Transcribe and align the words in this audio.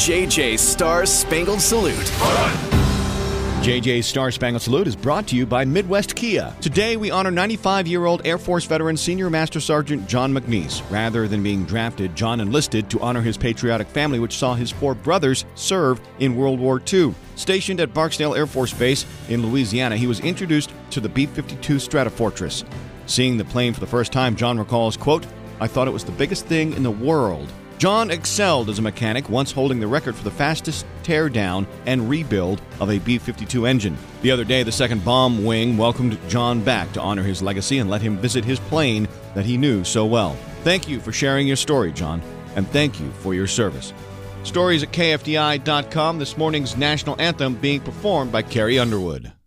JJ 0.00 0.58
Star 0.58 1.04
Spangled 1.04 1.60
Salute. 1.60 1.94
JJ's 3.60 4.06
Star 4.06 4.30
Spangled 4.30 4.62
Salute 4.62 4.86
is 4.86 4.96
brought 4.96 5.26
to 5.26 5.36
you 5.36 5.44
by 5.44 5.66
Midwest 5.66 6.16
Kia. 6.16 6.54
Today, 6.62 6.96
we 6.96 7.10
honor 7.10 7.30
95 7.30 7.86
year 7.86 8.06
old 8.06 8.26
Air 8.26 8.38
Force 8.38 8.64
veteran 8.64 8.96
Senior 8.96 9.28
Master 9.28 9.60
Sergeant 9.60 10.08
John 10.08 10.32
McNeese. 10.32 10.82
Rather 10.90 11.28
than 11.28 11.42
being 11.42 11.66
drafted, 11.66 12.16
John 12.16 12.40
enlisted 12.40 12.88
to 12.88 13.00
honor 13.00 13.20
his 13.20 13.36
patriotic 13.36 13.88
family, 13.88 14.18
which 14.18 14.38
saw 14.38 14.54
his 14.54 14.70
four 14.70 14.94
brothers 14.94 15.44
serve 15.54 16.00
in 16.18 16.34
World 16.34 16.60
War 16.60 16.80
II. 16.90 17.14
Stationed 17.36 17.80
at 17.80 17.92
Barksdale 17.92 18.34
Air 18.34 18.46
Force 18.46 18.72
Base 18.72 19.04
in 19.28 19.46
Louisiana, 19.46 19.98
he 19.98 20.06
was 20.06 20.20
introduced 20.20 20.72
to 20.92 21.00
the 21.00 21.10
B 21.10 21.26
52 21.26 21.76
Stratofortress. 21.76 22.64
Seeing 23.04 23.36
the 23.36 23.44
plane 23.44 23.74
for 23.74 23.80
the 23.80 23.86
first 23.86 24.12
time, 24.12 24.34
John 24.34 24.58
recalls, 24.58 24.96
quote, 24.96 25.26
I 25.60 25.66
thought 25.66 25.88
it 25.88 25.92
was 25.92 26.04
the 26.04 26.12
biggest 26.12 26.46
thing 26.46 26.72
in 26.72 26.84
the 26.84 26.90
world. 26.90 27.52
John 27.80 28.10
excelled 28.10 28.68
as 28.68 28.78
a 28.78 28.82
mechanic, 28.82 29.30
once 29.30 29.52
holding 29.52 29.80
the 29.80 29.86
record 29.86 30.14
for 30.14 30.22
the 30.22 30.30
fastest 30.30 30.84
teardown 31.02 31.66
and 31.86 32.10
rebuild 32.10 32.60
of 32.78 32.90
a 32.90 32.98
B 32.98 33.16
52 33.16 33.64
engine. 33.64 33.96
The 34.20 34.30
other 34.30 34.44
day, 34.44 34.62
the 34.62 34.70
second 34.70 35.02
bomb 35.02 35.46
wing 35.46 35.78
welcomed 35.78 36.18
John 36.28 36.62
back 36.62 36.92
to 36.92 37.00
honor 37.00 37.22
his 37.22 37.40
legacy 37.40 37.78
and 37.78 37.88
let 37.88 38.02
him 38.02 38.18
visit 38.18 38.44
his 38.44 38.60
plane 38.60 39.08
that 39.34 39.46
he 39.46 39.56
knew 39.56 39.82
so 39.82 40.04
well. 40.04 40.36
Thank 40.62 40.88
you 40.88 41.00
for 41.00 41.10
sharing 41.10 41.46
your 41.46 41.56
story, 41.56 41.90
John, 41.90 42.20
and 42.54 42.68
thank 42.68 43.00
you 43.00 43.10
for 43.12 43.32
your 43.32 43.46
service. 43.46 43.94
Stories 44.42 44.82
at 44.82 44.92
KFDI.com. 44.92 46.18
This 46.18 46.36
morning's 46.36 46.76
national 46.76 47.18
anthem 47.18 47.54
being 47.54 47.80
performed 47.80 48.30
by 48.30 48.42
Carrie 48.42 48.78
Underwood. 48.78 49.32